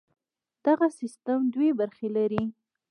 [0.65, 2.43] دغه سیستم دوې برخې لري.